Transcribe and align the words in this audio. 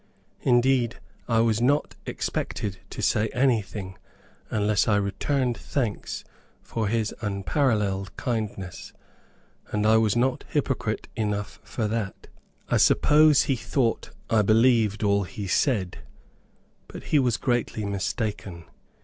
Indeed, 0.41 0.99
I 1.27 1.41
was 1.41 1.61
not 1.61 1.93
expected 2.07 2.79
to 2.89 3.03
say 3.03 3.27
anything, 3.33 3.99
unless 4.49 4.87
I 4.87 4.95
returned 4.95 5.55
thanks 5.55 6.23
for 6.63 6.87
his 6.87 7.13
unparalleled 7.21 8.17
kindness, 8.17 8.93
and 9.71 9.85
I 9.85 9.97
was 9.97 10.15
not 10.15 10.43
hypocrite 10.49 11.07
enough 11.15 11.59
for 11.63 11.87
that. 11.87 12.29
I 12.67 12.77
suppose 12.77 13.43
he 13.43 13.55
thought 13.55 14.09
I 14.27 14.41
believed 14.41 15.03
all 15.03 15.21
he 15.21 15.45
said, 15.45 15.99
but 16.87 17.03
he 17.13 17.19
was 17.19 17.37
greatly 17.37 17.85
mistaken. 17.85 18.65